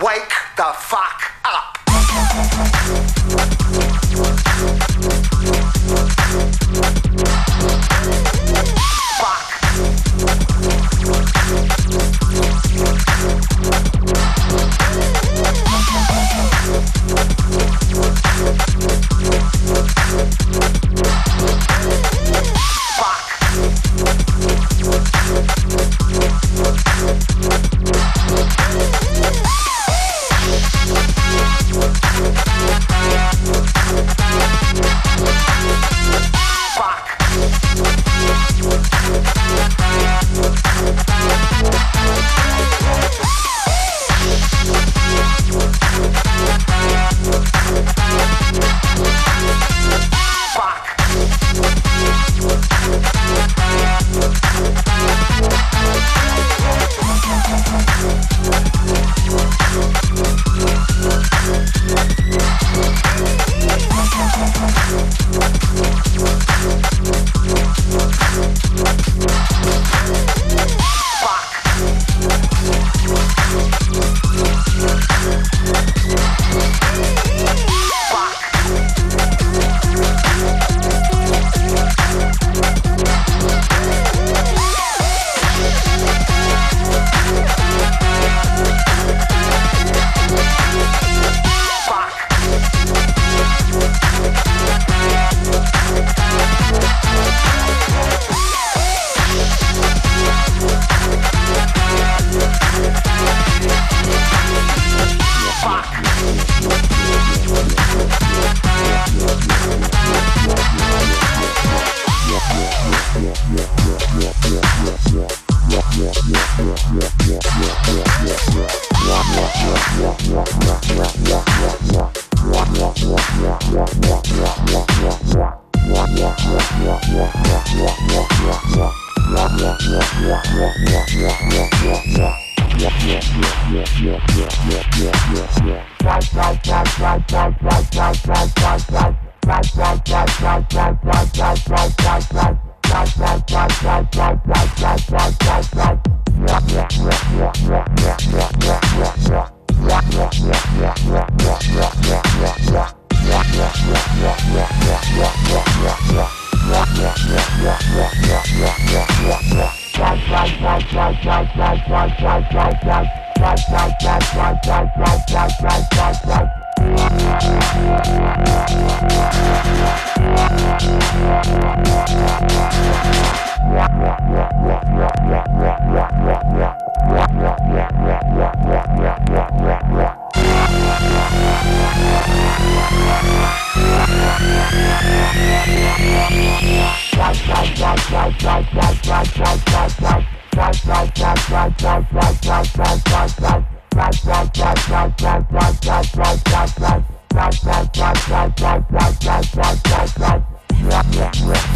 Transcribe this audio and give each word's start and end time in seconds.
Wake 0.00 0.32
the 0.56 0.72
fuck 0.78 1.27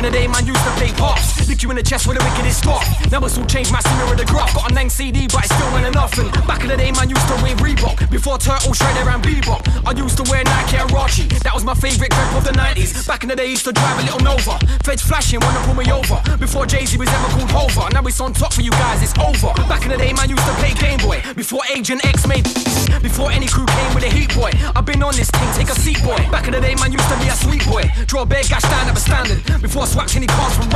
in 0.00 0.12
the 0.12 0.18
day, 0.18 0.26
man 0.26 0.46
used 0.46 0.64
to 0.64 0.70
play 0.70 0.90
pops. 0.92 1.39
Lick 1.50 1.64
you 1.64 1.70
in 1.70 1.76
the 1.76 1.82
chest 1.82 2.06
with 2.06 2.16
the 2.16 2.22
wickedest 2.22 2.62
spot. 2.62 2.86
Numbers 3.10 3.34
it's 3.34 3.42
all 3.42 3.46
changed, 3.50 3.72
my 3.74 3.82
scenery 3.82 4.14
the 4.14 4.24
graph. 4.24 4.54
Got 4.54 4.70
a 4.70 4.74
nang 4.74 4.88
CD, 4.88 5.26
but 5.26 5.42
it 5.42 5.50
still 5.50 5.74
enough. 5.82 6.14
And 6.14 6.30
back 6.46 6.62
in 6.62 6.68
the 6.70 6.76
day, 6.76 6.92
man 6.94 7.10
used 7.10 7.26
to 7.26 7.34
wear 7.42 7.58
Reebok. 7.58 8.06
Before 8.06 8.38
Turtle, 8.38 8.70
Shredder, 8.70 9.10
and 9.10 9.18
Bebop. 9.18 9.66
I 9.82 9.90
used 9.90 10.14
to 10.22 10.24
wear 10.30 10.44
Nike 10.44 10.78
and 10.78 10.88
Rachi. 10.94 11.26
That 11.42 11.52
was 11.52 11.64
my 11.64 11.74
favorite 11.74 12.14
grip 12.14 12.32
of 12.38 12.44
the 12.44 12.54
90s. 12.54 13.04
Back 13.04 13.24
in 13.24 13.30
the 13.30 13.34
day, 13.34 13.50
used 13.50 13.64
to 13.64 13.72
drive 13.72 13.98
a 13.98 14.02
little 14.06 14.22
Nova. 14.22 14.62
Feds 14.86 15.02
flashing, 15.02 15.40
wanna 15.40 15.58
pull 15.66 15.74
me 15.74 15.90
over. 15.90 16.22
Before 16.38 16.66
Jay 16.66 16.86
Z 16.86 16.96
was 16.96 17.08
ever 17.10 17.28
called 17.34 17.50
Hova. 17.50 17.90
Now 17.90 18.06
it's 18.06 18.20
on 18.20 18.32
top 18.32 18.52
for 18.52 18.62
you 18.62 18.70
guys, 18.70 19.02
it's 19.02 19.18
over. 19.18 19.50
Back 19.66 19.82
in 19.82 19.90
the 19.90 19.98
day, 19.98 20.12
man 20.12 20.30
used 20.30 20.46
to 20.46 20.54
play 20.62 20.70
Game 20.78 21.02
Boy. 21.02 21.18
Before 21.34 21.66
Agent 21.74 22.06
X 22.06 22.28
made. 22.30 22.46
Before 23.02 23.32
any 23.32 23.48
crew 23.48 23.66
came 23.66 23.94
with 23.94 24.04
a 24.04 24.10
heat 24.10 24.34
boy. 24.34 24.50
I've 24.76 24.84
been 24.84 25.02
on 25.02 25.14
this 25.16 25.30
thing, 25.30 25.48
take 25.58 25.72
a 25.72 25.78
seat, 25.78 25.98
boy. 26.04 26.20
Back 26.30 26.46
in 26.46 26.52
the 26.52 26.60
day, 26.60 26.74
man 26.76 26.92
used 26.92 27.08
to 27.08 27.18
be 27.18 27.26
a 27.26 27.34
sweet 27.34 27.64
boy. 27.66 27.90
Draw 28.06 28.22
a 28.22 28.26
big 28.26 28.46
gash 28.46 28.62
down 28.62 28.92
the 28.92 29.00
standard. 29.00 29.40
Before 29.62 29.86
swaps 29.86 30.14
any 30.16 30.26
cars 30.26 30.54
from 30.54 30.68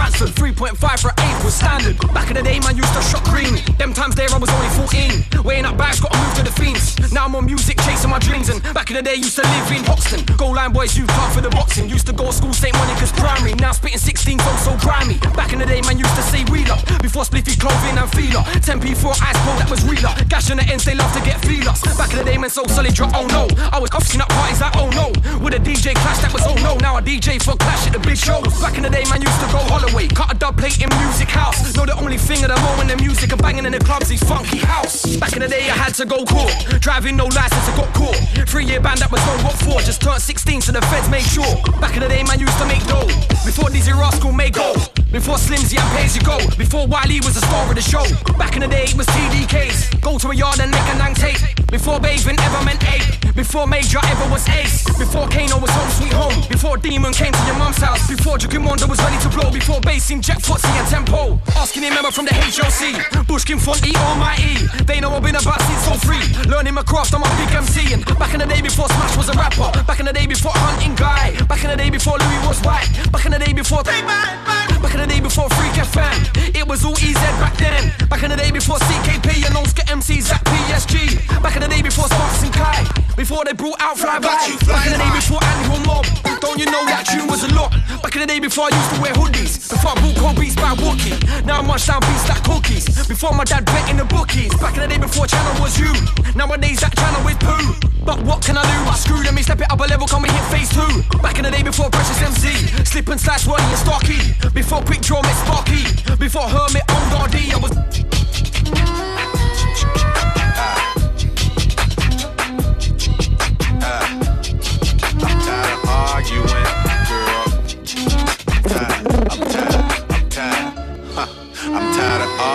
Ransford. 0.65 0.95
3.5 0.95 1.01
for 1.01 1.13
8 1.13 1.45
was 1.45 1.55
standard. 1.55 1.97
Back 2.15 2.29
in 2.29 2.37
the 2.37 2.43
day, 2.43 2.59
man 2.61 2.77
used 2.77 2.93
to 2.95 3.03
shot 3.03 3.25
green. 3.25 3.61
Them 3.77 3.93
times 3.93 4.15
there, 4.15 4.29
I 4.33 4.39
was 4.39 4.49
only 4.49 4.69
14. 4.73 5.45
Weighing 5.45 5.65
up 5.65 5.77
bags, 5.77 6.01
gotta 6.01 6.17
move 6.17 6.35
to 6.37 6.43
the 6.43 6.53
fiends. 6.53 6.97
Now 7.13 7.27
I'm 7.27 7.35
on 7.37 7.45
music, 7.45 7.77
chasing 7.85 8.11
my 8.11 8.19
dreams. 8.19 8.49
And 8.49 8.63
back 8.73 8.89
in 8.91 8.97
the 8.97 9.03
day, 9.03 9.15
used 9.15 9.37
to 9.37 9.43
live 9.43 9.71
in 9.73 9.85
Hoxton. 9.85 10.25
Goal 10.37 10.55
line 10.55 10.73
boys, 10.73 10.97
you 10.97 11.05
part 11.07 11.33
for 11.35 11.43
the 11.43 11.51
boxing. 11.51 11.89
Used 11.89 12.07
to 12.07 12.13
go 12.13 12.27
to 12.27 12.33
school, 12.33 12.53
St. 12.53 12.73
Monica's 12.75 13.13
primary. 13.13 13.55
Now 13.55 13.73
spitting 13.73 13.99
16, 13.99 14.39
so 14.39 14.51
so 14.57 14.73
grimy. 14.81 15.19
Back 15.37 15.53
in 15.53 15.59
the 15.59 15.67
day, 15.67 15.83
man 15.83 15.99
used 15.99 16.17
to 16.17 16.23
say 16.23 16.45
wheeler. 16.49 16.79
Before 17.03 17.25
spliffy 17.25 17.61
clothing 17.61 17.99
and 17.99 18.09
feeler. 18.17 18.41
10p 18.65 18.97
for 18.97 19.13
ice 19.21 19.37
cold, 19.45 19.61
that 19.61 19.69
was 19.69 19.85
realer. 19.85 20.13
Gash 20.29 20.51
on 20.51 20.57
the 20.57 20.65
ends, 20.73 20.85
they 20.85 20.95
love 20.95 21.13
to 21.13 21.21
get 21.21 21.45
feelers. 21.45 21.83
Back 22.01 22.13
in 22.13 22.19
the 22.19 22.25
day, 22.25 22.39
man, 22.39 22.49
so 22.49 22.65
solid 22.65 22.95
drop, 22.95 23.13
oh 23.15 23.27
no. 23.29 23.49
I 23.69 23.79
was 23.79 23.91
coughing 23.91 24.21
up 24.21 24.29
parties 24.33 24.61
like, 24.61 24.77
oh 24.77 24.89
no. 24.97 25.13
With 25.45 25.53
a 25.53 25.61
DJ 25.61 25.93
clash, 25.93 26.25
that 26.25 26.33
was 26.33 26.43
oh 26.49 26.57
no. 26.65 26.77
Now 26.81 26.97
a 26.97 27.03
DJ 27.03 27.37
for 27.43 27.53
clash 27.61 27.87
at 27.87 27.93
the 27.93 28.01
big 28.01 28.17
shows. 28.17 28.49
Back 28.61 28.77
in 28.77 28.83
the 28.83 28.91
day, 28.91 29.05
man 29.11 29.21
used 29.21 29.41
to 29.45 29.49
go 29.53 29.61
Holloway. 29.69 30.09
Cut 30.09 30.33
a 30.33 30.35
dub 30.35 30.54
in 30.63 30.89
music 31.01 31.29
house. 31.29 31.75
Know 31.77 31.85
the 31.85 31.97
only 31.97 32.19
thing 32.19 32.43
at 32.43 32.49
the 32.49 32.61
moment 32.63 32.91
in 32.91 32.99
music 32.99 33.33
and 33.33 33.41
banging 33.41 33.67
in 33.67 33.73
the 33.73 33.79
clubs 33.79 34.11
is 34.11 34.23
funky 34.23 34.59
house. 34.59 35.17
Back 35.17 35.35
in 35.35 35.41
the 35.41 35.49
day, 35.49 35.69
I 35.71 35.77
had 35.77 35.95
to 35.95 36.07
go 36.07 36.25
court. 36.25 36.53
Driving 36.81 37.17
no 37.17 37.27
license, 37.27 37.69
I 37.69 37.77
got 37.77 37.93
caught. 37.95 38.17
Three 38.49 38.65
year 38.65 38.81
band 38.81 39.01
that 39.01 39.11
was 39.11 39.21
on 39.29 39.43
what 39.45 39.57
for? 39.65 39.81
Just 39.81 40.01
turned 40.01 40.23
16, 40.23 40.63
so 40.63 40.73
the 40.73 40.81
feds 40.83 41.09
made 41.11 41.27
sure. 41.27 41.55
Back 41.81 41.95
in 41.97 42.03
the 42.03 42.09
day, 42.09 42.23
man 42.23 42.39
used 42.39 42.59
to 42.59 42.67
make 42.67 42.85
dough. 42.87 43.07
Before 43.45 43.69
Dizzee 43.69 43.93
Rascal 43.93 44.33
made 44.33 44.55
gold. 44.55 44.91
Before 45.11 45.37
Slimzee 45.37 45.79
and 45.79 46.15
You 46.15 46.23
Go. 46.23 46.39
Before 46.57 46.87
Wiley 46.87 47.21
was 47.21 47.35
the 47.35 47.45
star 47.47 47.69
of 47.69 47.75
the 47.75 47.83
show. 47.83 48.05
Back 48.37 48.57
in 48.57 48.63
the 48.63 48.69
day, 48.69 48.85
it 48.85 48.97
was 48.97 49.07
TDKs. 49.07 50.01
Go 50.01 50.19
to 50.19 50.31
a 50.31 50.35
yard 50.35 50.61
and 50.61 50.71
make 50.71 50.89
a 50.91 50.99
nang 50.99 51.15
tape. 51.15 51.39
Before 51.71 51.99
Baven 51.99 52.39
ever 52.39 52.65
meant 52.65 52.83
ape. 52.91 53.35
Before 53.35 53.67
Major 53.67 53.99
ever 54.03 54.31
was 54.31 54.49
ace. 54.49 54.85
Before 54.99 55.27
Kano 55.29 55.59
was 55.59 55.71
home 55.71 55.91
sweet 55.91 56.13
home. 56.13 56.35
Before 56.49 56.77
Demon 56.77 57.13
came 57.13 57.33
to 57.33 57.45
your 57.47 57.59
mum's 57.59 57.79
house. 57.79 58.07
Before 58.09 58.39
Jukimondo 58.39 58.89
was 58.89 58.99
ready 59.03 59.19
to 59.23 59.29
blow. 59.29 59.51
Before 59.51 59.81
Basin, 59.81 60.23
Jack 60.23 60.41
Footsie 60.45 60.77
and 60.77 60.89
Tempo. 60.89 61.41
Asking 61.57 61.85
him 61.85 61.95
member 61.95 62.11
from 62.13 62.27
the 62.27 62.35
HOC. 62.37 63.27
Bushkin 63.27 63.57
Fonty 63.57 63.97
Almighty. 63.97 64.61
They 64.85 65.01
know 65.01 65.11
I've 65.11 65.23
been 65.23 65.37
about 65.37 65.61
since 65.63 65.85
so 65.89 65.95
free. 66.05 66.21
Learning 66.45 66.75
my 66.75 66.83
craft, 66.83 67.15
I'm 67.15 67.23
a 67.25 67.31
big 67.41 67.49
MC. 67.55 67.95
And 67.95 68.05
back 68.19 68.35
in 68.35 68.41
the 68.41 68.47
day 68.47 68.61
before 68.61 68.87
Smash 68.89 69.17
was 69.17 69.29
a 69.31 69.37
rapper. 69.41 69.73
Back 69.89 70.01
in 70.01 70.07
the 70.07 70.13
day 70.13 70.27
before 70.27 70.53
Hunting 70.55 70.95
Guy. 70.97 71.33
Back 71.49 71.65
in 71.65 71.71
the 71.71 71.77
day 71.77 71.89
before 71.89 72.19
Louis 72.19 72.41
was 72.47 72.61
white. 72.61 72.85
Back 73.11 73.25
in 73.25 73.33
the 73.33 73.39
day 73.39 73.53
before. 73.55 73.83
Back 73.85 74.95
in 74.95 75.01
the 75.01 75.07
day 75.09 75.21
before 75.21 75.49
Freak 75.57 75.73
FM. 75.81 76.55
It 76.55 76.69
was 76.69 76.85
all 76.85 76.93
EZ 76.93 77.17
back 77.41 77.57
then. 77.57 77.93
Back 78.09 78.23
in 78.23 78.31
the 78.31 78.37
day 78.37 78.51
before 78.51 78.77
CKP 78.77 79.47
and 79.49 79.57
Oscar 79.57 79.83
MCs 79.89 80.29
at 80.31 80.45
PSG. 80.45 81.43
Back 81.43 81.57
in 81.57 81.63
the 81.63 81.69
day 81.69 81.81
before 81.81 82.05
Sparks 82.05 82.43
and 82.45 82.53
Kai. 82.53 82.85
Before 83.17 83.45
they 83.45 83.53
brought 83.53 83.81
out 83.81 83.97
Fly 83.97 84.19
By. 84.19 84.35
Back 84.67 84.87
in 84.87 84.93
the 84.93 84.99
day 84.99 85.13
before 85.15 85.39
Animal 85.43 85.81
Mob. 85.87 86.07
Don't 86.43 86.59
you 86.59 86.67
know 86.67 86.83
that 86.85 87.07
tune 87.07 87.31
was 87.31 87.47
a 87.47 87.51
lot? 87.55 87.71
Back 88.03 88.15
in 88.17 88.21
the 88.21 88.27
day 88.27 88.41
before 88.41 88.67
I 88.67 88.75
used 88.75 88.91
to 88.95 88.99
wear 89.01 89.15
hoodies. 89.15 89.71
Before 89.71 89.95
I 89.95 90.03
bought 90.03 90.17
cold 90.19 90.37
beats 90.37 90.57
by 90.57 90.75
Wookie. 90.75 91.15
Now 91.47 91.61
I'm 91.63 91.67
munch 91.67 91.87
down 91.87 92.03
beats 92.03 92.27
like 92.29 92.43
cookies. 92.43 92.85
Before 93.07 93.33
my 93.33 93.45
dad 93.45 93.65
bet 93.67 93.89
in 93.89 93.97
the 93.97 94.05
bookies. 94.05 94.51
Back 94.59 94.75
in 94.75 94.83
the 94.83 94.89
day 94.89 94.99
before 94.99 95.27
channel 95.27 95.55
was 95.63 95.79
you. 95.79 95.95
Nowadays 96.35 96.83
that 96.83 96.93
channel 96.99 97.23
is 97.31 97.39
poo. 97.39 97.89
But 98.05 98.21
what 98.27 98.43
can 98.45 98.59
I 98.59 98.67
do? 98.67 98.79
I 98.91 98.97
screw 98.99 99.23
them, 99.23 99.35
me 99.35 99.43
step 99.43 99.63
it 99.63 99.71
up 99.71 99.81
a 99.81 99.87
level, 99.87 100.07
come 100.07 100.25
and 100.25 100.33
hit 100.35 100.45
phase 100.51 100.69
two. 100.75 100.93
Back 101.23 101.39
in 101.39 101.45
the 101.47 101.51
day 101.51 101.63
before 101.63 101.89
Precious 101.89 102.21
MC. 102.21 102.51
Slip 102.85 103.09
and 103.09 103.21
slash 103.21 103.47
Ronnie 103.47 103.65
and 103.65 103.79
Starkey. 103.79 104.21
Before 104.53 104.83
Quick 104.83 105.01
Draw 105.01 105.23
met 105.23 105.39
Sparky. 105.47 105.87
Before 106.19 106.51
Hermit 106.51 106.83
on 106.91 107.03
Dardy, 107.15 107.55
I 107.55 107.59
was. 107.63 108.04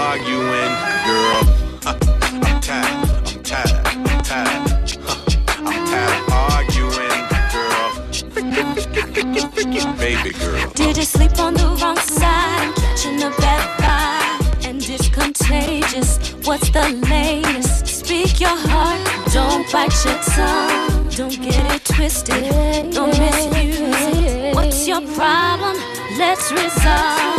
Arguing, 0.09 0.73
girl. 1.05 1.41
I'm 1.85 1.99
tired, 2.61 3.09
I'm 3.29 3.43
tired, 3.43 3.85
I'm 3.85 4.21
tired. 4.23 4.65
I'm 5.59 5.79
tired 5.85 6.15
of 6.17 6.33
arguing, 6.49 7.21
girl. 7.53 7.89
Baby 9.97 10.31
girl. 10.39 10.71
Did 10.73 10.97
you 10.97 11.03
sleep 11.03 11.37
on 11.37 11.53
the 11.53 11.67
wrong 11.79 11.97
side? 11.97 12.73
Catching 12.75 13.21
a 13.21 13.29
bad 13.37 13.63
vibe, 13.79 14.67
and 14.67 14.81
it's 14.89 15.09
contagious. 15.09 16.33
What's 16.43 16.69
the 16.71 16.89
latest? 17.07 17.85
Speak 17.85 18.39
your 18.39 18.57
heart, 18.71 18.99
don't 19.31 19.71
bite 19.71 19.93
your 20.05 20.19
tongue. 20.33 21.07
Don't 21.11 21.39
get 21.39 21.63
it 21.75 21.85
twisted, 21.85 22.91
don't 22.95 23.15
misuse 23.19 24.17
it. 24.17 24.55
What's 24.55 24.87
your 24.87 25.01
problem? 25.13 25.77
Let's 26.17 26.51
resolve. 26.51 27.29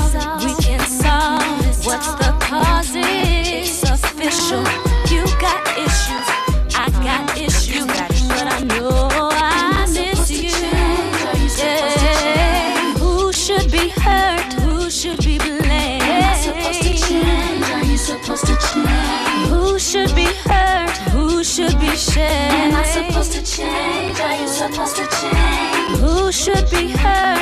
Supposed 23.22 23.46
to 23.46 23.56
change? 23.56 24.20
Are 24.20 24.36
you 24.40 24.48
supposed 24.48 24.96
to 24.96 25.06
change? 25.20 25.98
Who 25.98 26.32
should 26.32 26.70
be 26.70 26.88
hurt? 26.88 27.39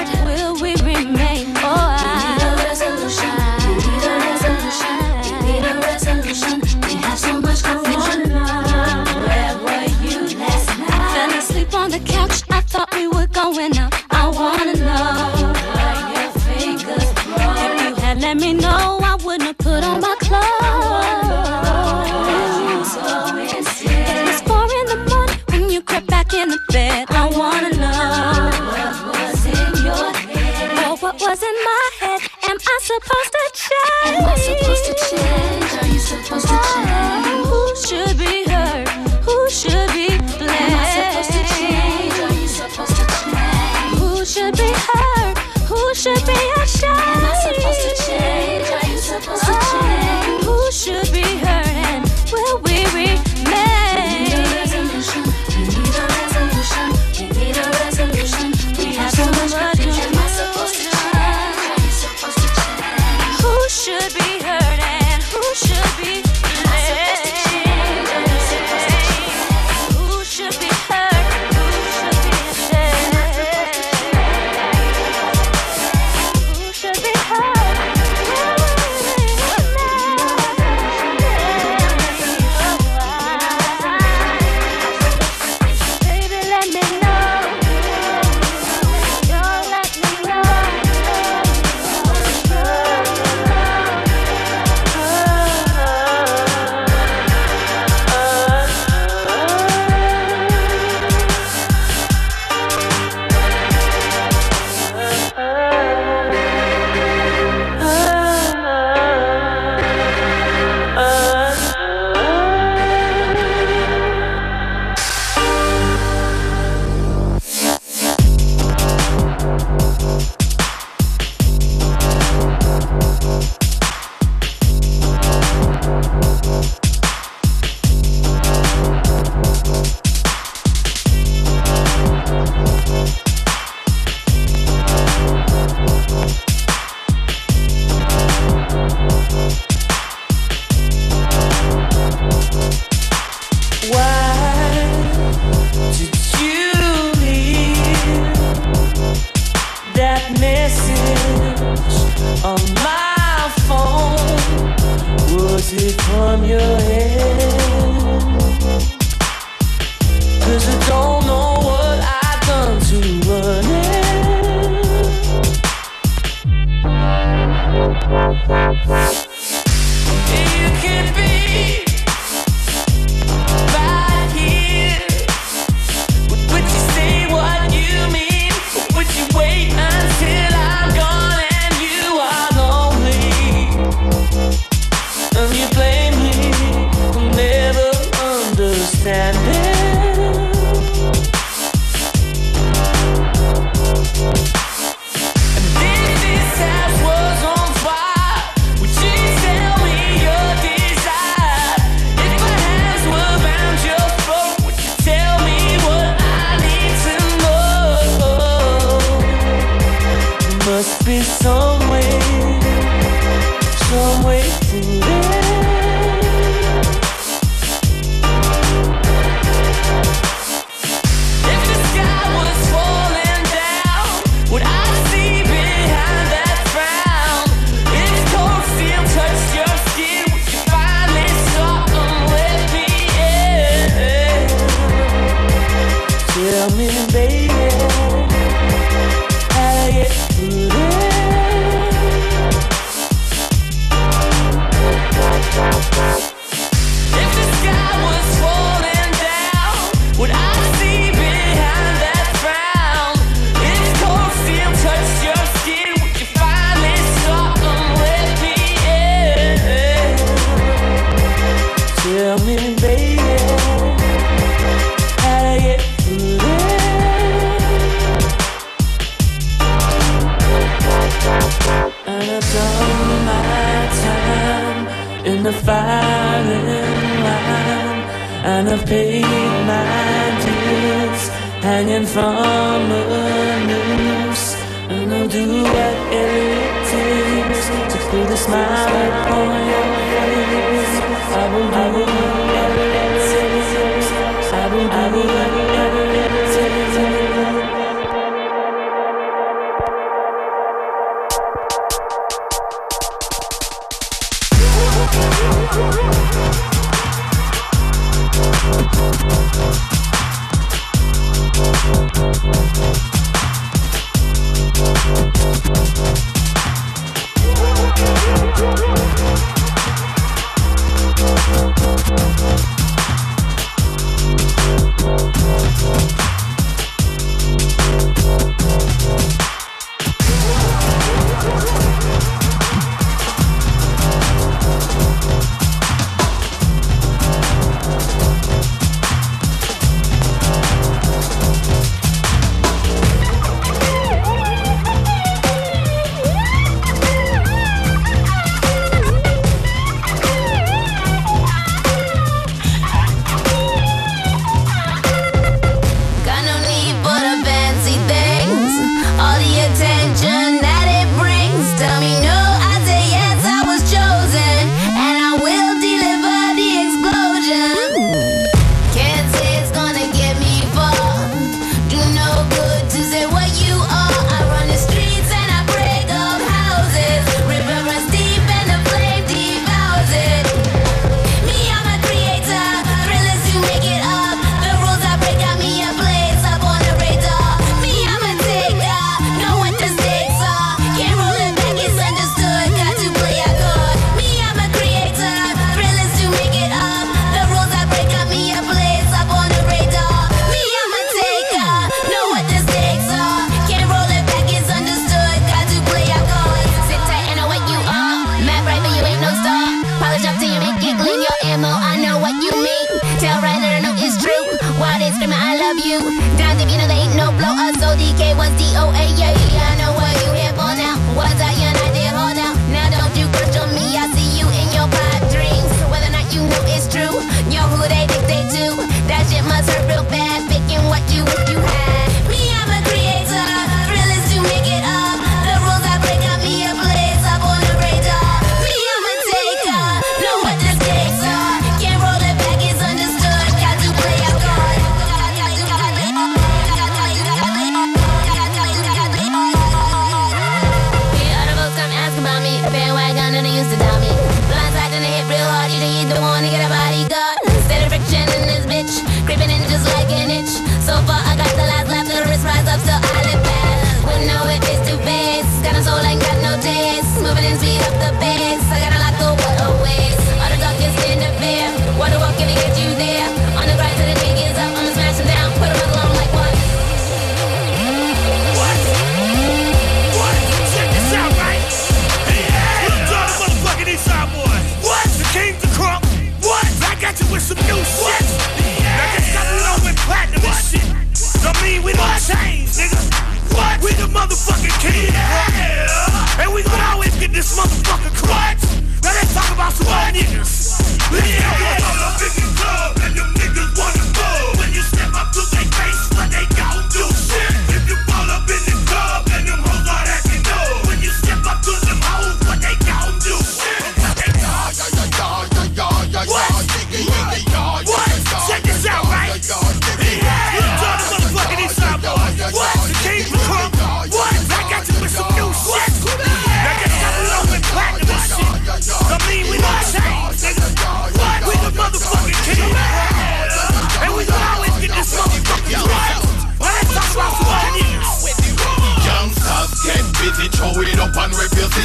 Motherfucking 494.18 494.80
king. 494.80 495.12
Yeah. 495.12 496.42
And 496.42 496.52
we 496.52 496.62
gonna 496.62 496.82
always 496.92 497.14
get 497.18 497.32
this 497.32 497.56
motherfucking 497.56 498.16
crutch. 498.18 498.62
Now 499.02 499.14
let's 499.14 499.34
talk 499.34 499.50
about 499.52 499.72
some 499.72 499.87
niggas. 500.12 500.80
Yeah. 501.12 501.77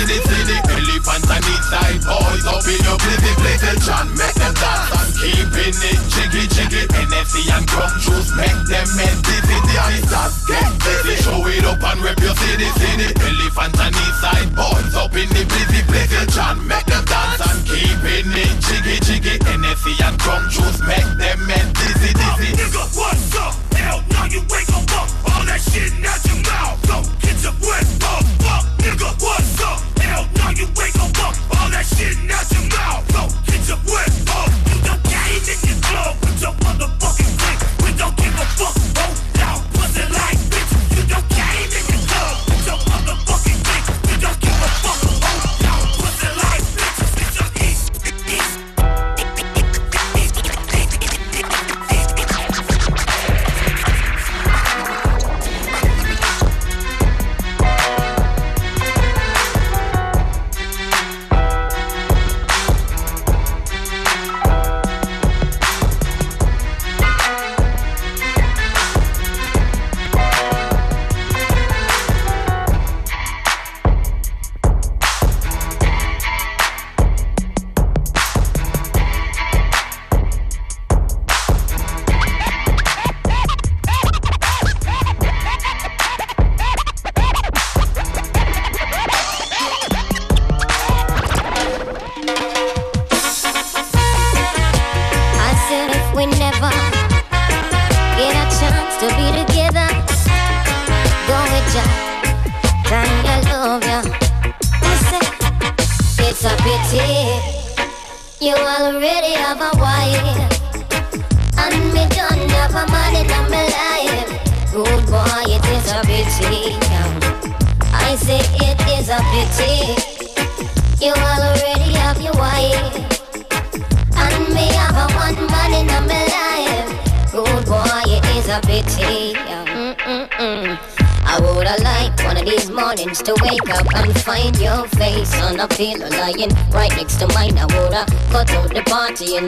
City, 0.08 0.20
city. 0.28 0.58
Elephants 0.68 1.30
and 1.32 1.46
east 1.48 1.68
side 1.72 2.02
boys 2.04 2.46
up 2.48 2.66
in 2.68 2.80
your 2.84 2.98
blizzy, 3.00 3.34
blizzy. 3.40 3.72
John 3.86 4.08
make 4.20 4.36
them 4.36 4.54
dance 4.54 4.92
and 5.00 5.12
keeping 5.16 5.76
it 5.76 6.00
jiggy, 6.12 6.44
jiggy. 6.52 6.84
NFC 6.92 7.48
and 7.52 7.66
crumb 7.68 7.96
juice 8.00 8.32
make 8.36 8.60
them 8.68 8.88
men 9.00 9.16
dizzy. 9.24 9.58
The 9.64 9.74
youngsters 9.74 10.34
get 10.48 10.70
busy, 10.84 11.16
throw 11.24 11.48
it 11.48 11.66
up 11.66 11.84
and 11.84 12.00
rip 12.04 12.20
your 12.20 12.36
city, 12.36 12.68
city. 12.80 13.08
Elephants 13.16 13.80
and 13.80 13.96
east 13.96 14.20
side 14.20 14.50
boys 14.56 14.94
up 14.96 15.14
in 15.16 15.30
the 15.32 15.44
blizzy, 15.48 15.82
blizzy. 15.88 16.22
John 16.36 16.60
make 16.68 16.86
them 16.86 17.04
dance 17.06 17.42
and 17.48 17.60
keeping 17.64 18.28
it 18.28 18.54
jiggy, 18.60 18.98
jiggy. 19.08 19.36
NFC 19.56 19.96
and 20.04 20.20
crumb 20.20 20.50
juice 20.50 20.80
make 20.84 21.08
them 21.16 21.40
men 21.48 21.68
dizzy, 21.80 22.12
dizzy. 22.12 22.50
Nigga, 22.60 22.84
what's 22.98 23.36
up? 23.40 23.56
Hell 23.74 24.04
no, 24.12 24.22
you 24.28 24.42
ain't 24.44 24.68
gon' 24.68 24.86
fuck 24.92 25.10
all 25.32 25.44
that 25.48 25.62
shit 25.64 25.92
out 26.04 26.20
your 26.28 26.40
mouth. 26.44 26.78
Go 26.88 26.98
get 27.24 27.38
your 27.44 27.56
breath 27.64 27.90
fuck, 28.04 28.26
fuck. 28.44 28.64
Nigga, 28.84 29.10
what's 29.24 29.53
that 31.84 31.98
shit 31.98 32.32
out 32.32 32.52
your 32.52 32.70
mouth. 32.70 33.33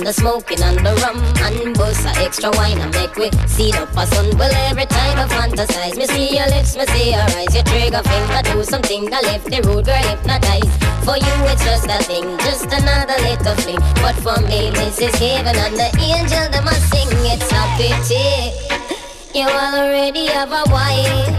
The 0.06 0.14
smoking 0.14 0.62
and 0.62 0.78
the 0.86 0.94
rum 1.02 1.18
and 1.42 1.74
bust 1.74 2.06
a 2.06 2.14
extra 2.22 2.52
wine 2.54 2.78
and 2.78 2.94
make 2.94 3.16
we 3.18 3.32
see 3.50 3.74
up 3.74 3.90
a 3.98 4.06
sun. 4.06 4.30
Well, 4.38 4.54
every 4.70 4.86
time 4.86 5.18
I 5.18 5.26
fantasize, 5.26 5.98
me 5.98 6.06
see 6.06 6.38
your 6.38 6.46
lips, 6.54 6.78
me 6.78 6.86
see 6.94 7.10
your 7.10 7.26
eyes, 7.34 7.50
your 7.50 7.66
trigger 7.66 8.06
finger 8.06 8.42
do 8.46 8.64
something 8.64 9.10
that 9.10 9.24
left 9.24 9.50
the 9.50 9.66
road 9.66 9.90
girl 9.90 10.06
hypnotized. 10.06 10.70
For 11.02 11.18
you, 11.18 11.36
it's 11.50 11.66
just 11.66 11.90
a 11.90 11.98
thing, 12.06 12.38
just 12.46 12.70
another 12.70 13.18
little 13.26 13.58
fling. 13.66 13.82
But 14.06 14.14
for 14.22 14.38
me, 14.46 14.70
this 14.78 15.02
is 15.02 15.16
heaven 15.18 15.58
and 15.58 15.74
the 15.74 15.90
angel 15.98 16.46
that 16.54 16.62
must 16.62 16.86
sing. 16.94 17.10
It's 17.26 17.50
a 17.50 17.66
pity 17.74 18.86
you 19.34 19.50
already 19.50 20.28
have 20.28 20.54
a 20.54 20.64
wife. 20.70 21.34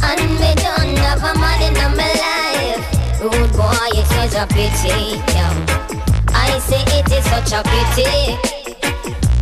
And 0.00 0.20
me 0.40 0.50
don't 0.64 0.96
have 1.04 1.22
a 1.22 1.38
man 1.38 1.60
in 1.68 1.76
my 1.92 2.08
life. 2.24 3.20
Rude 3.20 3.52
boy, 3.52 4.00
it 4.00 4.08
is 4.24 4.34
a 4.34 4.46
pity. 4.48 5.20
Yeah. 5.36 5.99
I 6.34 6.58
say 6.58 6.82
it 6.98 7.10
is 7.12 7.24
such 7.24 7.52
a 7.52 7.62
pity. 7.62 8.36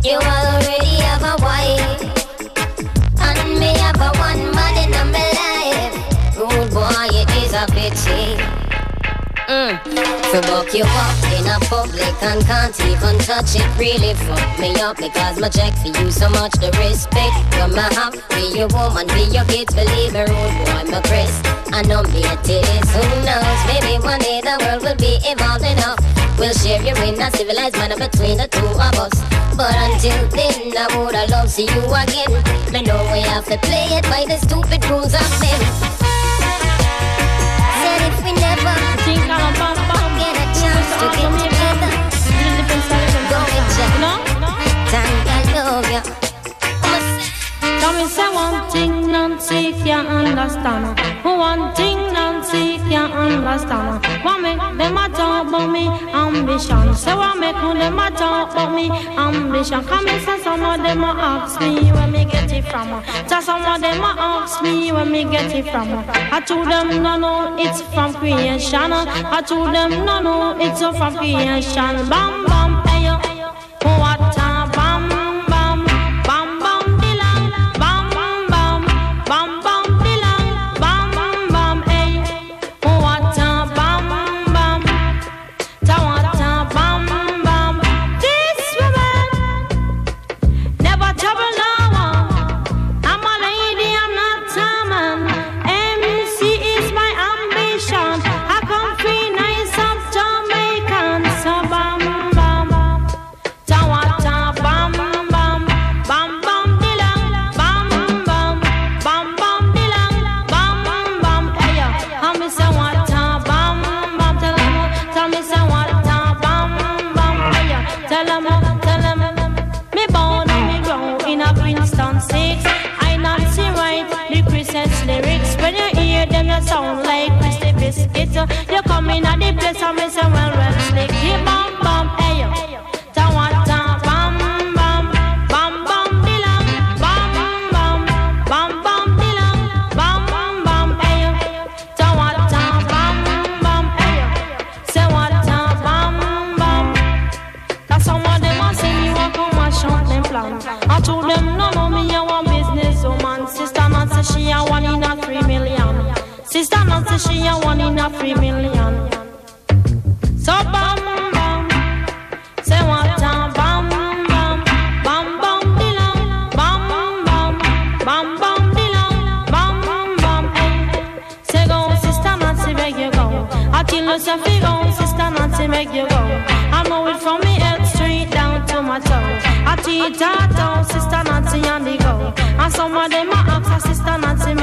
You 0.07 0.17
already 0.17 0.95
have 1.07 1.23
a 1.23 1.35
wife. 1.41 2.01
And 3.19 3.59
me 3.59 3.77
have 3.79 3.99
a 4.01 4.09
one 4.19 4.28
Mm. 9.49 9.81
To 9.81 10.37
book 10.45 10.77
you 10.77 10.85
up 10.85 11.17
in 11.33 11.41
a 11.49 11.57
public 11.65 12.13
and 12.21 12.45
can't 12.45 12.79
even 12.85 13.17
touch 13.25 13.57
it. 13.57 13.65
Really 13.81 14.13
fuck 14.13 14.45
me 14.59 14.77
up 14.77 14.97
because 14.97 15.41
my 15.41 15.49
check 15.49 15.73
for 15.81 15.89
you 15.89 16.11
so 16.11 16.29
much 16.29 16.53
the 16.61 16.69
respect 16.77 17.33
you 17.57 17.65
my 17.73 17.89
have 17.97 18.13
be 18.29 18.53
your 18.53 18.69
woman 18.69 19.09
be 19.09 19.25
your 19.33 19.41
kids 19.49 19.73
believe 19.73 20.13
me 20.13 20.21
rude 20.21 20.53
boy 20.69 20.85
my 20.93 21.01
Chris 21.01 21.33
I 21.73 21.81
know 21.89 22.05
me 22.13 22.21
a 22.29 22.37
it 22.45 22.61
is 22.61 22.93
who 22.93 23.01
knows? 23.25 23.59
Maybe 23.73 23.97
one 23.97 24.21
day 24.21 24.37
the 24.45 24.53
world 24.61 24.85
will 24.85 24.99
be 25.01 25.17
evolved 25.25 25.65
enough 25.65 25.97
we'll 26.37 26.53
share 26.53 26.77
you 26.85 26.93
in 27.01 27.17
a 27.17 27.31
civilized 27.33 27.73
manner 27.81 27.97
between 27.97 28.37
the 28.37 28.45
two 28.53 28.69
of 28.69 28.93
us. 29.01 29.17
But 29.57 29.73
until 29.73 30.29
then 30.29 30.77
I 30.77 30.93
woulda 30.93 31.25
love 31.33 31.49
see 31.49 31.65
you 31.65 31.83
again. 31.89 32.37
Me 32.69 32.85
know 32.85 33.01
we 33.09 33.25
have 33.25 33.49
to 33.49 33.57
play 33.65 33.97
it 33.97 34.05
by 34.13 34.29
the 34.29 34.37
stupid 34.37 34.85
rules 34.93 35.17
of 35.17 35.25
men 35.41 35.89
said 38.09 38.19
if 38.19 38.25
we 38.25 38.31
never 38.41 38.75
Think 39.03 39.21
I'm 39.29 39.53
bam 39.53 39.75
bam. 39.89 40.11
get 40.19 40.35
a 40.35 40.45
chance 40.59 40.89
to 40.99 41.05
get 41.17 41.31
together 41.43 41.91
Go 43.29 43.39
with 43.39 43.77
ya. 43.77 43.87
Time 44.91 45.27
I 45.27 45.41
love 45.53 45.89
ya. 45.91 46.01
Come 47.81 47.95
and 48.01 48.09
say 48.09 48.29
one 48.33 48.69
thing 48.71 49.11
Nancy 49.11 49.73
can't 49.83 50.07
understand. 50.07 50.99
One 51.23 51.73
thing 51.75 52.08
can't 52.89 53.13
understand. 53.13 54.03
Talk 55.15 55.47
about 55.47 55.69
me 55.71 55.87
ambition? 56.13 56.85
Make 57.39 57.55
them 57.55 57.97
talk 58.15 58.51
about 58.51 58.73
me 58.73 58.89
ambition? 58.89 59.83
Come 59.83 60.07
and 60.07 60.23
say 60.23 60.39
some 60.43 60.63
of 60.63 60.81
them 60.81 61.03
ask 61.03 61.59
me 61.59 61.91
where 61.91 62.07
me 62.07 62.25
get 62.25 62.51
it 62.51 62.65
from. 62.65 63.03
Just 63.27 63.45
some 63.45 63.65
of 63.65 63.81
them 63.81 64.01
a 64.01 64.15
ask 64.17 64.61
me 64.61 64.91
where 64.91 65.05
me 65.05 65.23
get 65.23 65.53
it 65.53 65.65
from. 65.71 66.03
I 66.09 66.41
told 66.45 66.67
them 66.67 67.03
no 67.03 67.17
no 67.17 67.55
it's 67.57 67.81
from 67.93 68.13
creation. 68.13 68.93
I 68.93 69.41
told 69.41 69.73
them 69.73 69.91
no 70.05 70.19
no 70.21 70.57
it's 70.59 70.79
from 70.79 71.15
creation. 71.17 72.09
Bam 72.09 72.45
bam 72.45 72.87
hey 72.87 73.05
yo. 73.05 73.15
What 73.99 74.37
a 74.37 74.48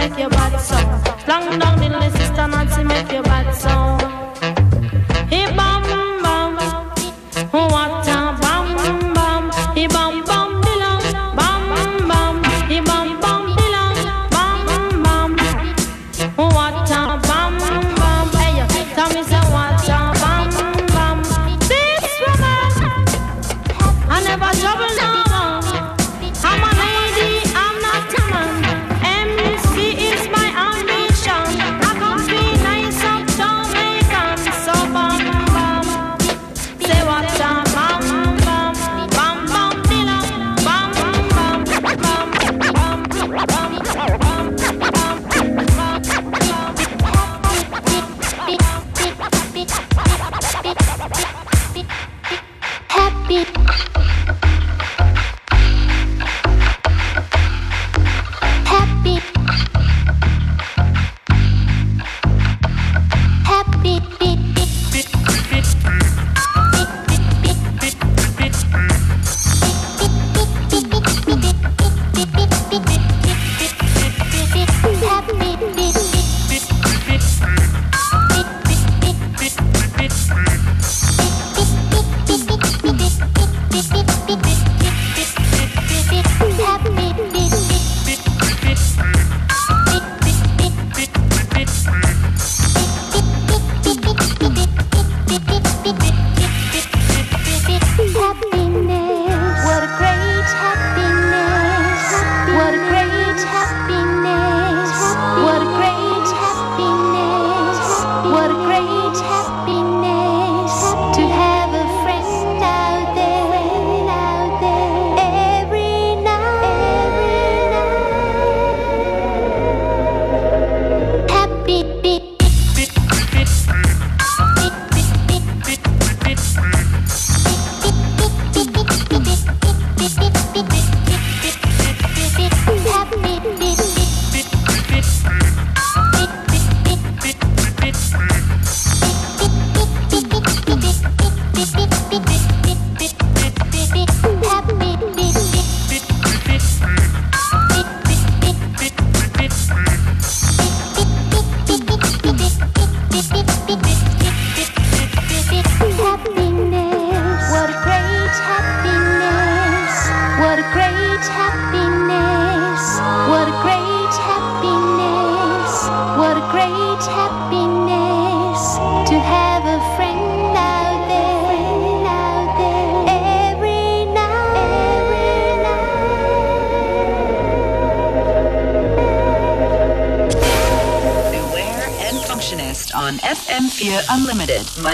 make 0.08 0.18
your 0.18 0.30
body 0.30 0.58
soft. 0.58 1.28
Long 1.28 1.58
down 1.58 1.80
the. 1.80 2.15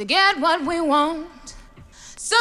to 0.00 0.06
get 0.06 0.40
what 0.40 0.64
we 0.64 0.80
want. 0.80 1.54
So 2.16 2.34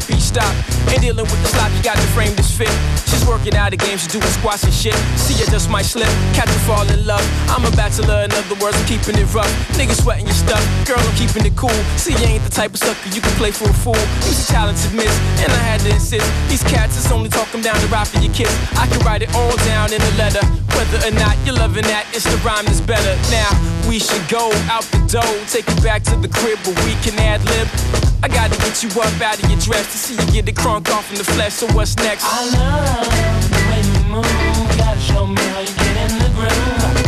to 0.00 0.06
heartbeat 0.06 0.22
stop. 0.22 0.54
Ain't 0.90 1.02
dealing 1.02 1.24
with 1.24 1.40
the 1.42 1.48
slop, 1.48 1.70
you 1.74 1.82
got 1.82 1.96
the 1.96 2.06
frame 2.14 2.34
this 2.36 2.50
fit. 2.56 2.70
She's 3.06 3.24
working 3.26 3.54
out 3.56 3.70
the 3.70 3.76
game, 3.76 3.98
she's 3.98 4.10
doing 4.10 4.26
squats 4.26 4.64
and 4.64 4.72
shit. 4.72 4.94
See, 5.16 5.34
I 5.42 5.46
just 5.50 5.70
might 5.70 5.84
slip, 5.84 6.08
catch 6.34 6.48
her 6.48 6.64
fall 6.66 6.86
in 6.88 7.06
love. 7.06 7.24
I'm 7.48 7.64
a 7.64 7.70
bachelor, 7.72 8.24
in 8.24 8.32
other 8.32 8.56
words, 8.62 8.76
I'm 8.78 8.86
keeping 8.86 9.16
it 9.18 9.28
rough. 9.34 9.50
Niggas 9.74 10.02
sweating 10.02 10.26
your 10.26 10.36
stuff, 10.36 10.62
girl, 10.86 11.00
I'm 11.00 11.16
keeping 11.16 11.44
it 11.44 11.56
cool. 11.56 11.74
See, 11.96 12.12
you 12.12 12.26
ain't 12.26 12.44
the 12.44 12.50
type 12.50 12.72
of 12.72 12.78
sucker 12.78 13.08
you 13.10 13.20
can 13.20 13.32
play 13.36 13.50
for 13.50 13.68
a 13.68 13.74
fool. 13.74 13.98
You's 14.26 14.38
a 14.44 14.46
talented 14.52 14.92
miss, 14.94 15.14
and 15.42 15.50
I 15.52 15.62
had 15.66 15.80
to 15.80 15.90
insist. 15.90 16.26
These 16.48 16.62
cats 16.64 16.96
is 16.96 17.10
only 17.10 17.28
talking 17.28 17.60
down 17.60 17.78
the 17.80 17.88
ride 17.88 18.08
for 18.08 18.18
your 18.18 18.32
kiss. 18.32 18.52
I 18.78 18.86
can 18.86 19.00
write 19.04 19.22
it 19.22 19.34
all 19.34 19.56
down 19.68 19.92
in 19.92 20.00
a 20.00 20.12
letter. 20.16 20.44
Whether 20.76 20.98
or 21.08 21.14
not 21.18 21.34
you're 21.44 21.58
loving 21.58 21.86
that, 21.90 22.06
it's 22.14 22.24
the 22.24 22.38
rhyme 22.46 22.64
that's 22.66 22.80
better. 22.80 23.14
Now, 23.30 23.50
we 23.88 23.98
should 23.98 24.26
go 24.28 24.52
out 24.70 24.84
the 24.94 25.02
door, 25.10 25.32
take 25.50 25.66
it 25.66 25.82
back 25.82 26.02
to 26.04 26.16
the 26.16 26.28
crib 26.28 26.58
where 26.66 26.78
we 26.86 26.94
can 27.02 27.18
ad 27.18 27.42
lib. 27.50 28.17
I 28.22 28.28
gotta 28.28 28.56
get 28.58 28.82
you 28.82 28.88
up 29.00 29.20
out 29.20 29.42
of 29.42 29.48
your 29.50 29.60
dress 29.60 29.86
to 29.92 29.98
see 29.98 30.14
you 30.14 30.32
get 30.32 30.46
the 30.46 30.52
crunk 30.52 30.88
off 30.90 31.10
in 31.12 31.18
the 31.18 31.24
flesh. 31.24 31.54
So 31.54 31.66
what's 31.68 31.96
next? 31.96 32.24
I 32.26 32.44
love 32.50 33.50
the 33.50 33.60
way 33.70 33.80
you 33.86 34.02
move. 34.10 34.76
Gotta 34.76 34.98
show 35.00 35.26
me 35.26 35.40
how 35.54 35.60
you 35.60 35.74
get 35.78 35.94
in 36.02 36.18
the 36.18 36.30
groove. 36.34 36.98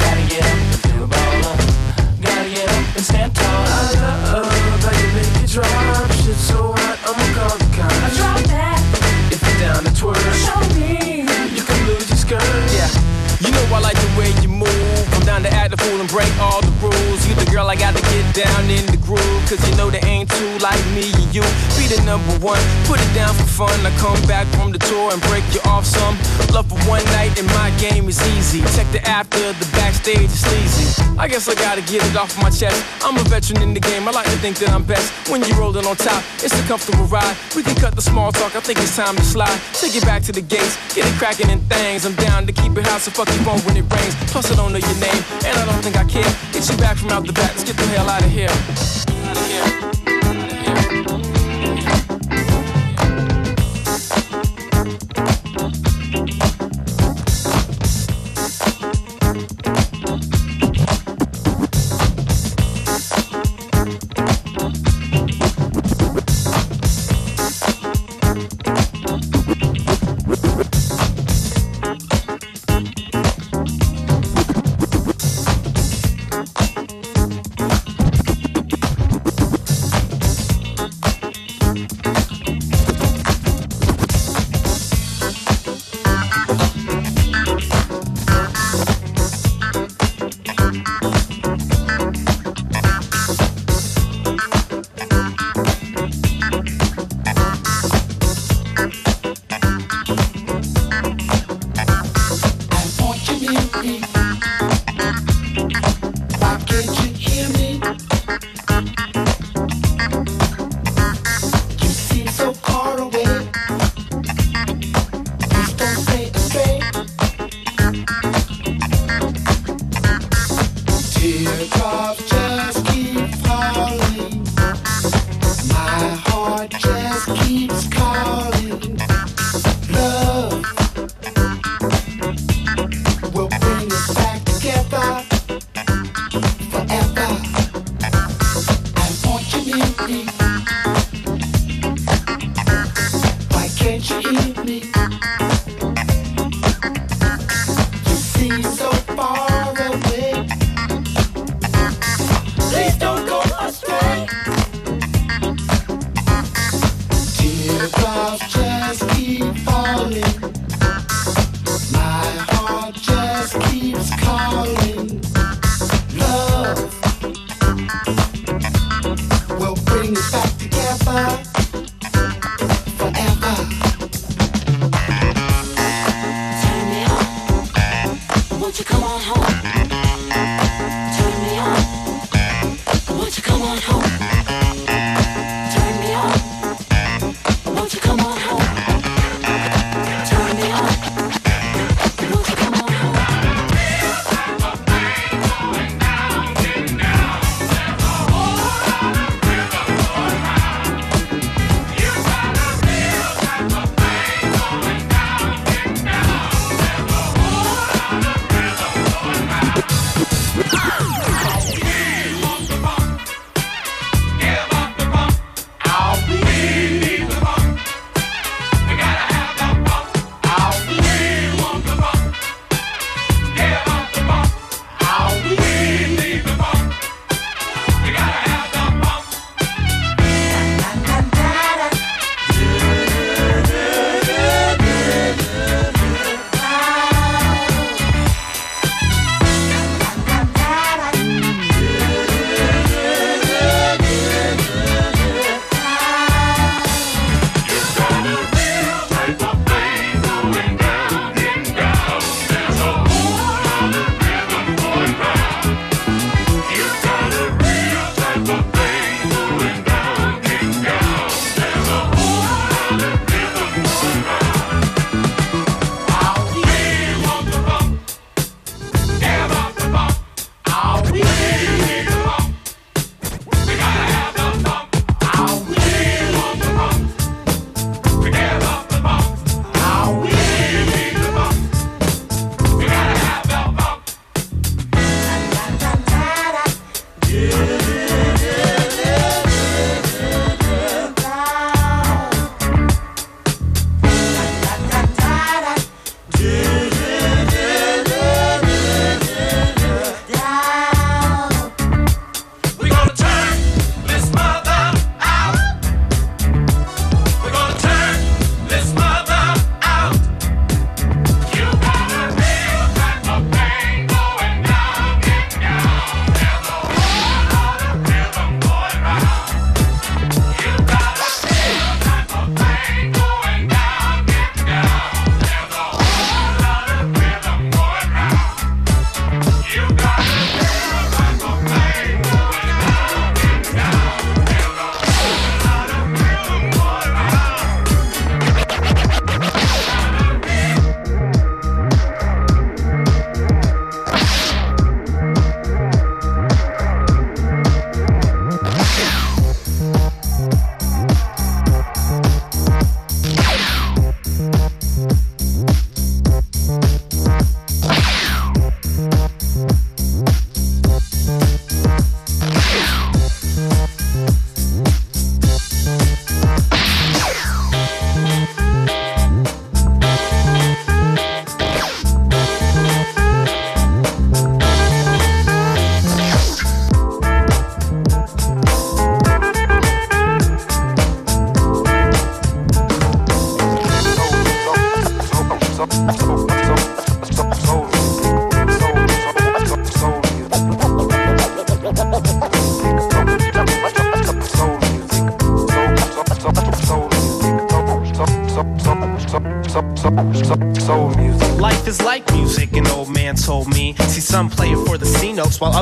Gotta 0.00 0.24
get 0.32 0.44
up 0.44 0.56
and 0.56 0.80
feel 0.80 1.04
a 1.04 1.08
baller. 1.12 1.56
Gotta 2.24 2.48
get 2.48 2.68
up 2.68 2.96
and 2.96 3.04
stand 3.04 3.34
tall. 3.34 3.44
I 3.44 4.40
love 4.40 4.80
how 4.80 4.92
you 4.96 5.08
make 5.12 5.44
it 5.44 5.50
drop. 5.52 6.10
Shit 6.24 6.36
so 6.40 6.72
hot, 6.72 6.96
I'ma 7.04 7.26
call 7.36 7.56
the 7.60 7.68
cops. 7.76 8.16
Drop 8.16 8.40
that. 8.48 8.80
If 9.28 9.42
you're 9.44 9.60
down 9.60 9.84
to 9.84 9.90
twerk, 9.92 10.16
Show 10.40 10.60
me. 10.72 11.20
you 11.52 11.62
can 11.68 11.78
lose 11.86 12.08
your 12.08 12.16
skirt. 12.16 12.42
Yeah. 12.72 12.88
You 13.44 13.52
know 13.52 13.76
I 13.76 13.80
like 13.80 13.98
the 14.00 14.08
way 14.16 14.32
you 14.40 14.48
move. 14.48 15.14
I'm 15.14 15.24
down 15.26 15.42
to 15.42 15.52
act 15.52 15.70
the 15.72 15.76
fool 15.76 16.00
and 16.00 16.08
break 16.08 16.32
all 16.40 16.62
the 16.62 16.72
The 17.36 17.44
girl 17.52 17.68
I 17.68 17.76
gotta 17.76 18.00
get 18.00 18.24
down 18.34 18.70
in 18.70 18.84
the 18.86 18.96
groove. 18.96 19.20
Cause 19.48 19.62
you 19.68 19.76
know 19.76 19.90
there 19.90 20.04
ain't 20.04 20.30
two 20.30 20.58
like 20.58 20.80
me 20.96 21.12
and 21.12 21.30
you. 21.34 21.44
Be 21.76 21.86
the 21.86 22.00
number 22.04 22.32
one, 22.44 22.60
put 22.88 22.98
it 22.98 23.12
down 23.14 23.34
for 23.34 23.68
fun. 23.68 23.76
I 23.86 23.92
come 24.00 24.18
back 24.26 24.46
from 24.56 24.72
the 24.72 24.78
tour 24.78 25.12
and 25.12 25.20
break 25.28 25.44
you 25.54 25.60
off 25.68 25.84
some. 25.84 26.16
Love 26.50 26.66
for 26.66 26.80
one 26.88 27.04
night 27.16 27.38
and 27.38 27.46
my 27.54 27.70
game 27.78 28.08
is 28.08 28.18
easy. 28.34 28.60
Check 28.74 28.88
the 28.90 29.02
after, 29.06 29.52
the 29.52 29.68
backstage 29.76 30.32
is 30.32 30.40
sleazy. 30.40 30.88
I 31.18 31.28
guess 31.28 31.48
I 31.48 31.54
gotta 31.54 31.82
get 31.82 32.04
it 32.04 32.16
off 32.16 32.36
my 32.42 32.50
chest. 32.50 32.80
I'm 33.04 33.16
a 33.16 33.24
veteran 33.28 33.62
in 33.62 33.74
the 33.74 33.80
game, 33.80 34.08
I 34.08 34.10
like 34.10 34.26
to 34.26 34.38
think 34.40 34.56
that 34.58 34.70
I'm 34.70 34.84
best. 34.84 35.12
When 35.28 35.44
you're 35.44 35.58
rolling 35.58 35.86
on 35.86 35.96
top, 35.96 36.24
it's 36.42 36.58
a 36.58 36.62
comfortable 36.64 37.04
ride. 37.04 37.36
We 37.54 37.62
can 37.62 37.76
cut 37.76 37.94
the 37.94 38.02
small 38.02 38.32
talk, 38.32 38.56
I 38.56 38.60
think 38.60 38.78
it's 38.78 38.96
time 38.96 39.16
to 39.16 39.22
slide. 39.24 39.60
Take 39.74 39.94
it 39.94 40.04
back 40.04 40.22
to 40.24 40.32
the 40.32 40.42
gates, 40.42 40.76
get 40.94 41.06
it 41.06 41.14
cracking 41.18 41.50
in 41.50 41.60
things. 41.68 42.04
I'm 42.06 42.14
down 42.16 42.46
to 42.46 42.52
keep 42.52 42.76
it 42.76 42.86
hot, 42.86 43.00
so 43.00 43.10
fuck 43.10 43.28
you 43.28 43.44
won't 43.46 43.64
when 43.64 43.76
it 43.76 43.86
rains. 43.92 44.14
Plus, 44.32 44.50
I 44.50 44.56
don't 44.56 44.72
know 44.72 44.82
your 44.82 44.98
name, 45.00 45.22
and 45.44 45.54
I 45.56 45.64
don't 45.64 45.82
think 45.82 45.96
I 45.96 46.04
care. 46.04 46.28
Get 46.52 46.68
you 46.68 46.76
back 46.78 46.96
from 46.96 47.10
out 47.10 47.25
the 47.26 47.32
back, 47.32 47.50
let's 47.50 47.64
get 47.64 47.76
the 47.76 47.82
hell 47.86 48.08
out 48.08 48.22
of 48.22 48.30
here. 48.30 48.48
Out 48.48 49.36
of 49.36 49.46
here. 49.46 49.75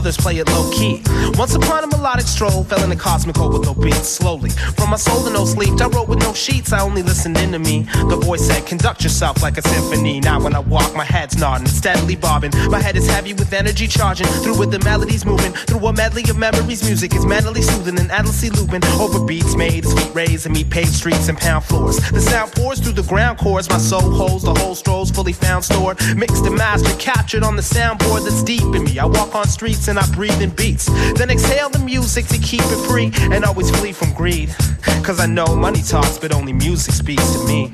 Others 0.05 0.19
play 0.19 0.37
it 0.37 0.47
low 0.51 0.71
key. 0.71 1.03
Once 1.39 1.55
upon 1.55 1.83
a 1.83 1.87
melodic 1.87 2.27
stroll, 2.27 2.63
fell 2.65 2.85
in 2.85 2.93
a 2.93 2.97
cosmic 2.97 3.35
hole 3.35 3.51
with 3.51 3.63
no 3.63 3.73
beats. 3.73 4.07
Slowly, 4.07 4.51
from 4.77 4.91
my 4.91 4.97
soul 4.97 5.25
to 5.25 5.31
no 5.31 5.47
sleep, 5.47 5.79
only 6.95 7.03
listened 7.03 7.37
into 7.39 7.59
me. 7.59 7.83
The 8.09 8.17
voice 8.23 8.47
said, 8.47 8.67
Conduct 8.67 9.03
yourself 9.03 9.43
like 9.43 9.59
a 9.59 9.63
symphony. 9.63 10.21
Now, 10.21 10.41
when 10.41 10.55
I 10.55 10.61
walk, 10.61 10.95
my 10.95 11.03
head's 11.03 11.37
nodding, 11.37 11.67
steadily 11.67 12.15
bobbing. 12.15 12.53
My 12.69 12.79
head 12.79 12.95
is 12.97 13.09
heavy 13.09 13.33
with 13.33 13.53
energy 13.53 13.89
charging, 13.89 14.29
through 14.45 14.57
with 14.61 14.71
the 14.71 14.79
melodies 14.85 15.27
moving. 15.27 15.51
Through 15.53 15.85
a 15.89 15.93
medley 15.93 16.23
of 16.31 16.39
memories, 16.39 16.85
music 16.85 17.13
is 17.17 17.27
mentally 17.27 17.63
soothing 17.63 17.99
and 17.99 18.13
endlessly 18.13 18.51
looping. 18.51 18.85
Over 19.01 19.27
beats 19.27 19.57
made, 19.57 19.83
his 19.83 19.93
feet 19.93 20.15
raised, 20.15 20.47
and 20.47 20.55
me 20.55 20.63
paved 20.63 20.95
streets 20.95 21.27
and 21.27 21.37
pound 21.37 21.65
floors. 21.65 21.97
The 22.13 22.21
sound 22.21 22.53
pours 22.53 22.79
through 22.79 22.93
the 22.93 23.03
ground 23.03 23.39
chords, 23.39 23.69
my 23.69 23.79
soul 23.79 24.09
holds 24.13 24.45
the 24.45 24.55
whole 24.55 24.77
strolls 24.77 25.11
fully 25.11 25.33
found 25.33 25.65
stored. 25.65 25.99
Mixed 26.17 26.47
and 26.47 26.57
mastered, 26.57 27.01
captured 27.01 27.43
on 27.43 27.57
the 27.57 27.63
soundboard 27.63 28.23
that's 28.23 28.45
deep 28.45 28.63
in 28.73 28.85
me. 28.85 29.01
I 29.01 29.07
walk 29.07 29.35
on 29.35 29.49
streets 29.49 29.89
and 29.89 29.99
I 29.99 30.07
breathe 30.13 30.41
in 30.41 30.51
beats. 30.51 30.87
Then 31.19 31.31
exhale 31.31 31.71
the 31.71 31.81
music 31.81 32.27
to 32.27 32.39
keep 32.39 32.63
it 32.63 32.87
free 32.87 33.11
and 33.35 33.45
always 33.45 33.69
flee 33.81 33.91
from 33.91 34.13
greed. 34.13 34.55
Cause 35.05 35.21
I 35.21 35.27
know 35.27 35.55
money 35.55 35.83
talks, 35.83 36.19
but 36.19 36.33
only 36.33 36.53
music 36.53 36.95
speaks 36.95 37.31
to 37.33 37.45
me. 37.47 37.71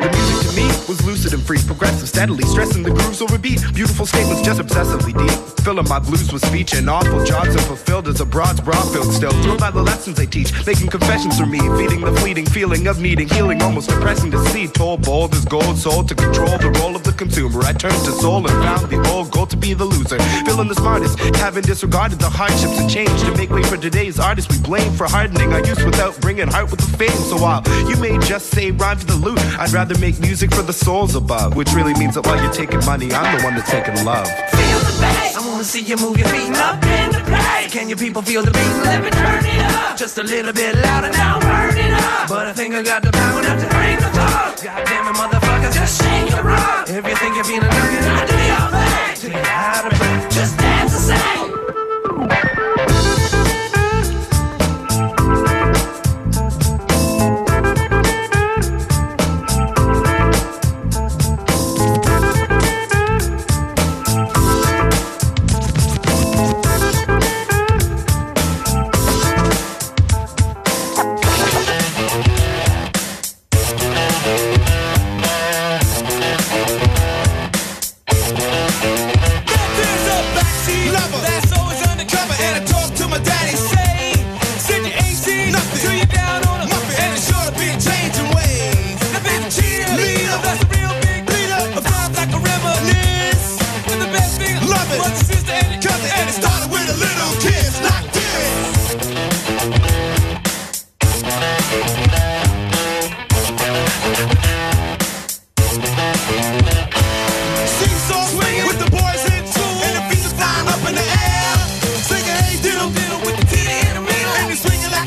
The 0.00 0.10
music 0.12 0.50
to 0.50 0.56
me 0.56 0.66
was 0.88 1.04
lucid 1.04 1.34
and 1.34 1.42
free, 1.42 1.58
progressive, 1.66 2.08
steadily 2.08 2.44
stressing 2.44 2.82
the 2.82 2.90
grooves 2.90 3.20
over 3.20 3.38
beat. 3.38 3.60
Beautiful 3.74 4.06
statements, 4.06 4.42
just 4.42 4.60
obsessively 4.60 5.12
deep. 5.16 5.43
Filling 5.74 5.88
my 5.88 5.98
blues 5.98 6.32
with 6.32 6.46
speech 6.46 6.72
and 6.74 6.88
awful 6.88 7.24
jobs 7.24 7.48
unfulfilled 7.48 8.06
as 8.06 8.20
a 8.20 8.24
broad's 8.24 8.60
bra 8.60 8.80
filled 8.92 9.12
still. 9.12 9.32
Thrilled 9.42 9.58
by 9.58 9.72
the 9.72 9.82
lessons 9.82 10.16
they 10.16 10.26
teach, 10.26 10.52
making 10.64 10.86
confessions 10.86 11.36
for 11.36 11.46
me, 11.46 11.58
feeding 11.58 12.00
the 12.00 12.12
fleeting 12.20 12.46
feeling 12.46 12.86
of 12.86 13.00
needing 13.00 13.28
healing, 13.28 13.60
almost 13.60 13.88
depressing 13.88 14.30
to 14.30 14.38
see. 14.50 14.68
Told 14.68 15.02
bold 15.02 15.34
as 15.34 15.44
gold, 15.44 15.76
sold 15.76 16.06
to 16.10 16.14
control 16.14 16.58
the 16.58 16.70
role 16.78 16.94
of 16.94 17.02
the 17.02 17.10
consumer. 17.10 17.60
I 17.64 17.72
turned 17.72 18.04
to 18.04 18.12
soul 18.12 18.46
and 18.46 18.54
found 18.62 18.88
the 18.88 19.02
old 19.10 19.32
goal 19.32 19.46
to 19.46 19.56
be 19.56 19.74
the 19.74 19.84
loser. 19.84 20.20
Feeling 20.46 20.68
the 20.68 20.76
smartest, 20.76 21.18
having 21.42 21.64
disregarded 21.64 22.20
the 22.20 22.30
hardships 22.30 22.78
and 22.78 22.88
change 22.88 23.20
to 23.22 23.36
make 23.36 23.50
way 23.50 23.64
for 23.64 23.76
today's 23.76 24.20
artists. 24.20 24.48
We 24.54 24.62
blame 24.62 24.92
for 24.92 25.08
hardening 25.08 25.52
our 25.54 25.66
youth 25.66 25.84
without 25.84 26.20
bringing 26.20 26.46
heart 26.46 26.70
with 26.70 26.78
the 26.78 26.96
fame. 26.96 27.18
So 27.26 27.36
while 27.36 27.64
you 27.90 27.96
may 27.96 28.16
just 28.18 28.50
say 28.50 28.70
rhyme 28.70 28.98
for 28.98 29.06
the 29.06 29.16
loot, 29.16 29.40
I'd 29.58 29.72
rather 29.72 29.98
make 29.98 30.20
music 30.20 30.54
for 30.54 30.62
the 30.62 30.72
souls 30.72 31.16
above, 31.16 31.56
which 31.56 31.72
really 31.72 31.94
means 31.94 32.14
that 32.14 32.26
while 32.26 32.40
you're 32.40 32.52
taking 32.52 32.84
money, 32.84 33.12
I'm 33.12 33.36
the 33.36 33.42
one 33.42 33.56
that's 33.56 33.68
taking 33.68 34.04
love. 34.04 34.28
Feel 34.28 34.78
the 34.78 34.98
bass. 35.00 35.34
Wanna 35.64 35.72
see 35.72 35.80
you 35.80 35.96
move 35.96 36.18
your 36.18 36.28
feet 36.28 36.54
up 36.56 36.84
in 36.84 37.10
the 37.10 37.20
place. 37.24 37.72
Can 37.72 37.88
you 37.88 37.96
people 37.96 38.20
feel 38.20 38.42
the 38.42 38.50
beat? 38.50 38.84
Let 38.84 39.02
me 39.02 39.08
turn 39.08 39.46
it 39.46 39.62
up. 39.72 39.96
Just 39.96 40.18
a 40.18 40.22
little 40.22 40.52
bit 40.52 40.76
louder 40.76 41.08
now, 41.08 41.40
burn 41.40 41.78
it 41.78 41.90
up. 41.90 42.28
But 42.28 42.48
I 42.48 42.52
think 42.52 42.74
I 42.74 42.82
got 42.82 43.02
the 43.02 43.10
power 43.10 43.40
enough 43.40 43.62
to 43.62 43.68
bring 43.72 43.96
the 43.96 44.10
thought. 44.12 44.60
God 44.62 44.84
damn 44.84 45.08
it, 45.08 45.16
motherfucker, 45.16 45.72
just 45.72 46.02
shake 46.02 46.30
your 46.32 46.42
rock. 46.42 46.90
If 46.90 47.08
you 47.08 47.16
think 47.16 47.36
you're 47.36 47.44
feeling 47.44 47.70
drunk, 47.70 47.96
I 47.96 48.26
do 48.28 48.36
your 48.44 48.66
thing. 48.76 49.16
Till 49.16 49.30
you're 49.30 49.46
out 49.46 49.90
of 49.90 49.98
breath, 49.98 50.34
just 50.34 50.58
dance 50.58 50.92
and 50.92 51.18
sing. 51.18 51.53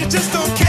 Just 0.09 0.31
don't 0.31 0.57
care. 0.57 0.66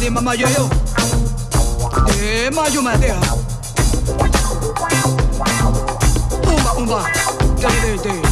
De 0.00 0.08
mama 0.08 0.34
yo 0.34 0.48
yo. 0.48 0.66
De 2.16 2.50
mayo 2.50 2.80
matea 2.80 3.20
Umba 6.46 6.72
umba 6.72 7.04
De 7.56 7.68
de 7.68 7.98
de 7.98 8.22